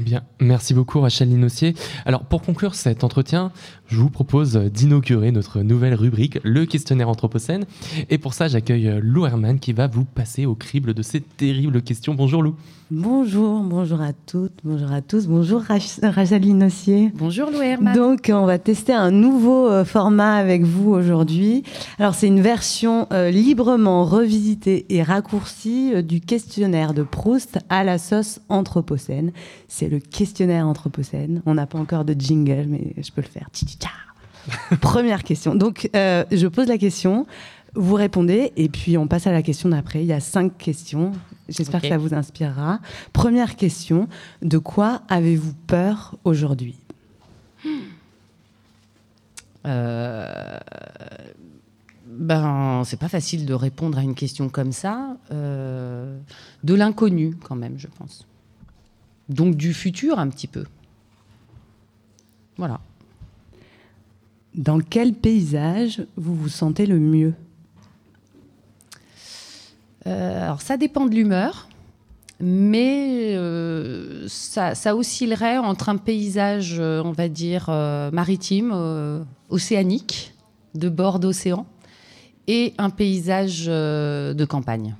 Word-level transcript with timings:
Eh 0.00 0.02
bien, 0.02 0.22
merci 0.40 0.72
beaucoup 0.72 0.98
Rachel 0.98 1.28
Linossier. 1.28 1.74
Alors, 2.06 2.24
pour 2.24 2.40
conclure 2.40 2.74
cet 2.74 3.04
entretien, 3.04 3.52
je 3.86 3.96
vous 3.96 4.08
propose 4.08 4.56
d'inaugurer 4.56 5.30
notre 5.30 5.60
nouvelle 5.60 5.92
rubrique, 5.92 6.38
le 6.42 6.64
questionnaire 6.64 7.10
Anthropocène. 7.10 7.66
Et 8.08 8.16
pour 8.16 8.32
ça, 8.32 8.48
j'accueille 8.48 8.98
Lou 9.02 9.26
Herman 9.26 9.58
qui 9.58 9.74
va 9.74 9.88
vous 9.88 10.06
passer 10.06 10.46
au 10.46 10.54
crible 10.54 10.94
de 10.94 11.02
ces 11.02 11.20
terribles 11.20 11.82
questions. 11.82 12.14
Bonjour 12.14 12.42
Lou. 12.42 12.54
Bonjour, 12.92 13.60
bonjour 13.60 14.00
à 14.00 14.12
toutes, 14.12 14.52
bonjour 14.64 14.90
à 14.90 15.00
tous, 15.00 15.28
bonjour 15.28 15.62
Rachel 15.62 16.42
Linossier. 16.42 17.12
Bonjour 17.14 17.48
Lou 17.52 17.60
Herman. 17.62 17.94
Donc, 17.94 18.32
on 18.34 18.46
va 18.46 18.58
tester 18.58 18.92
un 18.92 19.12
nouveau 19.12 19.68
euh, 19.68 19.84
format 19.84 20.34
avec 20.34 20.64
vous 20.64 20.90
aujourd'hui. 20.90 21.62
Alors, 22.00 22.16
c'est 22.16 22.26
une 22.26 22.40
version 22.40 23.06
euh, 23.12 23.30
librement 23.30 24.04
revisitée 24.04 24.86
et 24.88 25.04
raccourcie 25.04 25.92
euh, 25.94 26.02
du 26.02 26.20
questionnaire 26.20 26.92
de 26.92 27.04
Proust 27.04 27.60
à 27.68 27.84
la 27.84 27.96
sauce 27.98 28.40
Anthropocène. 28.48 29.30
C'est 29.68 29.88
le 29.90 29.98
questionnaire 29.98 30.66
Anthropocène. 30.66 31.42
On 31.46 31.54
n'a 31.54 31.66
pas 31.66 31.78
encore 31.78 32.04
de 32.04 32.14
jingle, 32.18 32.66
mais 32.68 32.94
je 32.96 33.10
peux 33.10 33.20
le 33.20 33.26
faire. 33.26 33.50
Première 34.80 35.24
question. 35.24 35.54
Donc, 35.54 35.90
je 35.92 36.46
pose 36.46 36.68
la 36.68 36.78
question. 36.78 37.26
Vous 37.74 37.94
répondez 37.94 38.52
et 38.56 38.68
puis 38.68 38.98
on 38.98 39.06
passe 39.06 39.26
à 39.26 39.32
la 39.32 39.42
question 39.42 39.68
d'après. 39.68 40.00
Il 40.00 40.06
y 40.06 40.12
a 40.12 40.20
cinq 40.20 40.58
questions. 40.58 41.12
J'espère 41.48 41.80
que 41.80 41.88
ça 41.88 41.98
vous 41.98 42.14
inspirera. 42.14 42.80
Première 43.12 43.56
question, 43.56 44.08
de 44.42 44.58
quoi 44.58 45.02
avez-vous 45.08 45.54
peur 45.66 46.16
aujourd'hui? 46.24 46.76
Euh, 49.66 50.58
Ben, 52.06 52.82
c'est 52.84 52.98
pas 52.98 53.08
facile 53.08 53.46
de 53.46 53.54
répondre 53.54 53.98
à 53.98 54.02
une 54.02 54.14
question 54.14 54.48
comme 54.48 54.72
ça. 54.72 55.16
Euh, 55.30 56.18
de 56.64 56.74
l'inconnu, 56.74 57.36
quand 57.36 57.56
même, 57.56 57.78
je 57.78 57.86
pense. 57.86 58.26
Donc 59.30 59.54
du 59.54 59.72
futur, 59.72 60.18
un 60.18 60.28
petit 60.28 60.48
peu. 60.48 60.64
Voilà. 62.58 62.80
Dans 64.54 64.80
quel 64.80 65.14
paysage 65.14 66.04
vous 66.16 66.34
vous 66.34 66.48
sentez 66.48 66.84
le 66.84 66.98
mieux? 66.98 67.32
Euh, 70.06 70.44
alors 70.44 70.60
ça 70.60 70.76
dépend 70.76 71.06
de 71.06 71.14
l'humeur, 71.14 71.68
mais 72.40 73.34
euh, 73.36 74.26
ça, 74.26 74.96
oscillerait 74.96 75.58
entre 75.58 75.88
un 75.90 75.96
paysage, 75.96 76.76
euh, 76.80 77.00
on 77.04 77.12
va 77.12 77.28
dire, 77.28 77.68
maritime, 78.12 79.24
océanique, 79.48 80.34
de 80.74 80.88
bord 80.88 81.20
d'océan, 81.20 81.66
et 82.48 82.74
un 82.78 82.90
paysage 82.90 83.66
de 83.66 84.44
campagne. 84.44 84.96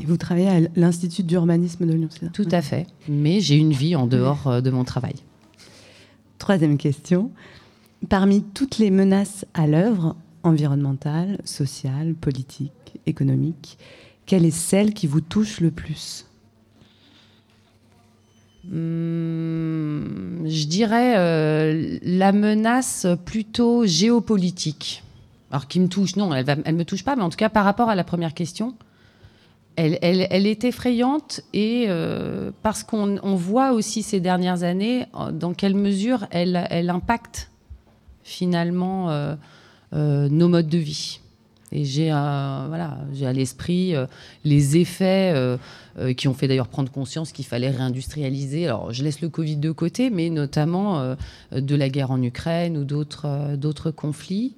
Et 0.00 0.04
vous 0.04 0.16
travaillez 0.16 0.48
à 0.48 0.60
l'Institut 0.74 1.22
d'urbanisme 1.22 1.86
de 1.86 1.92
Lyon, 1.92 2.08
c'est 2.10 2.26
ça 2.26 2.30
Tout 2.32 2.48
à 2.50 2.60
fait, 2.62 2.86
mais 3.08 3.40
j'ai 3.40 3.56
une 3.56 3.72
vie 3.72 3.96
en 3.96 4.06
dehors 4.06 4.60
de 4.60 4.70
mon 4.70 4.84
travail. 4.84 5.14
Troisième 6.38 6.76
question. 6.76 7.30
Parmi 8.08 8.42
toutes 8.42 8.78
les 8.78 8.90
menaces 8.90 9.46
à 9.54 9.66
l'œuvre, 9.66 10.16
environnementale, 10.42 11.40
sociale, 11.44 12.14
politique, 12.14 13.00
économique, 13.06 13.78
quelle 14.26 14.44
est 14.44 14.50
celle 14.50 14.92
qui 14.92 15.06
vous 15.06 15.20
touche 15.20 15.60
le 15.60 15.70
plus? 15.70 16.26
Hmm, 18.64 20.46
Je 20.46 20.66
dirais 20.66 21.14
euh, 21.16 21.98
la 22.02 22.32
menace 22.32 23.06
plutôt 23.24 23.86
géopolitique. 23.86 25.04
Alors 25.50 25.68
qui 25.68 25.78
me 25.78 25.88
touche, 25.88 26.16
non, 26.16 26.34
elle 26.34 26.44
ne 26.66 26.72
me 26.72 26.84
touche 26.84 27.04
pas, 27.04 27.14
mais 27.14 27.22
en 27.22 27.30
tout 27.30 27.36
cas 27.36 27.48
par 27.48 27.64
rapport 27.64 27.88
à 27.88 27.94
la 27.94 28.04
première 28.04 28.34
question, 28.34 28.74
elle, 29.76 30.46
est 30.46 30.64
effrayante 30.64 31.42
et 31.52 31.86
euh, 31.88 32.50
parce 32.62 32.82
qu'on 32.82 33.34
voit 33.34 33.72
aussi 33.72 34.02
ces 34.02 34.20
dernières 34.20 34.62
années 34.62 35.06
dans 35.32 35.52
quelle 35.54 35.74
mesure 35.74 36.26
elle, 36.30 36.90
impacte 36.90 37.50
finalement 38.22 39.10
euh, 39.10 39.34
euh, 39.92 40.28
nos 40.28 40.48
modes 40.48 40.68
de 40.68 40.78
vie. 40.78 41.20
Et 41.72 41.84
j'ai 41.84 42.10
voilà, 42.10 42.98
à 43.22 43.32
l'esprit 43.32 43.96
euh, 43.96 44.06
les 44.44 44.76
effets 44.76 45.32
euh, 45.34 45.56
qui 46.14 46.28
ont 46.28 46.34
fait 46.34 46.46
d'ailleurs 46.46 46.68
prendre 46.68 46.92
conscience 46.92 47.32
qu'il 47.32 47.44
fallait 47.44 47.70
réindustrialiser. 47.70 48.66
Alors 48.66 48.92
je 48.92 49.02
laisse 49.02 49.20
le 49.20 49.28
Covid 49.28 49.56
de 49.56 49.72
côté, 49.72 50.10
mais 50.10 50.30
notamment 50.30 51.16
de 51.52 51.74
la 51.74 51.88
guerre 51.88 52.10
en 52.10 52.22
Ukraine 52.22 52.76
ou 52.76 52.84
d'autres 52.84 53.90
conflits. 53.90 54.54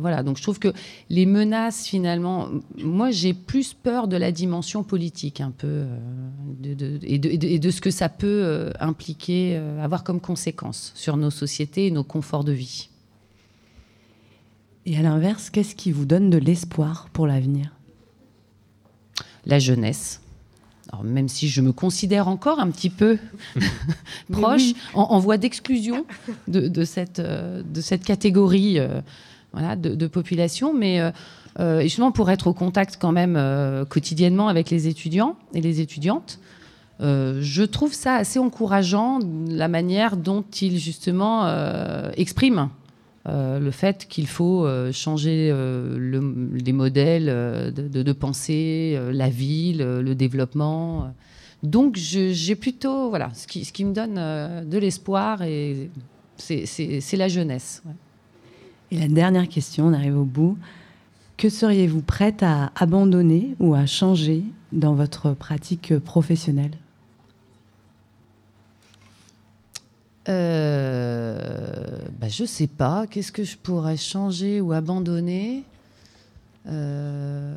voilà, 0.00 0.22
donc 0.22 0.38
je 0.38 0.42
trouve 0.42 0.58
que 0.58 0.72
les 1.10 1.26
menaces 1.26 1.86
finalement, 1.86 2.48
moi 2.78 3.10
j'ai 3.10 3.34
plus 3.34 3.74
peur 3.74 4.08
de 4.08 4.16
la 4.16 4.32
dimension 4.32 4.82
politique 4.82 5.40
un 5.40 5.50
peu 5.50 5.84
et, 6.64 7.18
de, 7.18 7.70
ce 7.70 7.80
que 7.80 7.90
ça 7.90 8.08
peut 8.08 8.70
impliquer, 8.80 9.56
avoir 9.82 10.02
comme 10.02 10.20
conséquence 10.20 10.92
sur 10.94 11.16
nos 11.16 11.30
sociétés 11.30 11.86
et 11.86 11.90
nos 11.90 12.04
conforts 12.04 12.44
de 12.44 12.52
vie. 12.52 12.88
Et 14.90 14.96
à 14.96 15.02
l'inverse, 15.02 15.50
qu'est-ce 15.50 15.76
qui 15.76 15.92
vous 15.92 16.04
donne 16.04 16.30
de 16.30 16.38
l'espoir 16.38 17.06
pour 17.12 17.28
l'avenir? 17.28 17.70
La 19.46 19.60
jeunesse. 19.60 20.20
Alors, 20.90 21.04
même 21.04 21.28
si 21.28 21.48
je 21.48 21.60
me 21.60 21.70
considère 21.70 22.26
encore 22.26 22.58
un 22.58 22.68
petit 22.72 22.90
peu 22.90 23.16
proche, 24.32 24.72
en, 24.94 25.20
voie 25.20 25.36
d'exclusion 25.36 26.06
de, 26.48 26.84
cette, 26.84 27.20
euh, 27.20 27.62
de 27.62 27.80
cette 27.80 28.02
catégorie 28.02 28.80
euh, 28.80 29.00
voilà, 29.52 29.76
de, 29.76 30.06
population, 30.08 30.74
mais 30.74 31.00
euh, 31.60 31.82
justement 31.82 32.10
pour 32.10 32.28
être 32.28 32.48
au 32.48 32.52
contact 32.52 32.98
quand 33.00 33.12
même 33.12 33.38
quotidiennement 33.88 34.48
avec 34.48 34.70
les 34.70 34.88
étudiants 34.88 35.36
et 35.54 35.60
les 35.60 35.80
étudiantes, 35.80 36.40
je 36.98 37.62
trouve 37.62 37.94
ça 37.94 38.16
assez 38.16 38.40
encourageant, 38.40 39.20
la 39.46 39.68
manière 39.68 40.16
dont 40.16 40.44
ils 40.60 40.80
justement 40.80 41.46
expriment 42.16 42.70
euh, 43.28 43.58
le 43.58 43.70
fait 43.70 44.06
qu'il 44.08 44.26
faut 44.26 44.64
euh, 44.64 44.92
changer 44.92 45.50
euh, 45.52 46.50
les 46.54 46.72
modèles 46.72 47.26
de, 47.74 48.12
pensée, 48.12 48.98
la 49.12 49.28
ville, 49.28 49.78
le 49.78 50.14
développement. 50.14 51.12
Donc 51.62 51.96
j'ai 51.96 52.54
plutôt, 52.54 53.10
voilà, 53.10 53.30
ce 53.34 53.46
qui, 53.46 53.64
ce 53.64 53.72
qui 53.72 53.84
me 53.84 53.92
donne 53.92 54.14
de 54.66 54.78
l'espoir, 54.78 55.42
et 55.42 55.90
c'est 56.36 57.16
la 57.16 57.28
jeunesse. 57.28 57.82
Et 58.90 58.98
la 58.98 59.08
dernière 59.08 59.48
question, 59.48 59.86
on 59.86 59.92
arrive 59.92 60.16
au 60.16 60.24
bout. 60.24 60.56
Que 61.36 61.48
seriez-vous 61.48 62.02
prête 62.02 62.42
à 62.42 62.72
abandonner 62.74 63.54
ou 63.60 63.74
à 63.74 63.86
changer 63.86 64.44
dans 64.72 64.94
votre 64.94 65.32
pratique 65.32 65.96
professionnelle? 65.98 66.76
Euh, 70.28 71.36
bah, 72.20 72.28
Je 72.28 72.44
sais 72.44 72.66
pas. 72.66 73.06
Qu'est-ce 73.08 73.32
que 73.32 73.44
je 73.44 73.56
pourrais 73.56 73.96
changer 73.96 74.60
ou 74.60 74.72
abandonner? 74.72 75.64
Euh, 76.68 77.54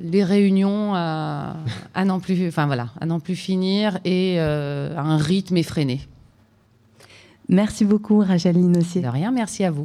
Les 0.00 0.24
réunions 0.24 0.94
à, 0.94 1.56
n'en 2.04 2.20
plus, 2.20 2.48
enfin 2.48 2.66
voilà, 2.66 2.88
à 3.00 3.06
n'en 3.06 3.20
plus 3.20 3.36
finir 3.36 3.98
et 4.04 4.36
euh, 4.38 4.96
à 4.96 5.02
un 5.02 5.18
rythme 5.18 5.58
effréné. 5.58 6.00
Merci 7.48 7.84
beaucoup, 7.84 8.20
Rachel 8.20 8.54
Linossier. 8.56 9.02
De 9.02 9.08
rien, 9.08 9.30
merci 9.30 9.64
à 9.64 9.70
vous. 9.70 9.78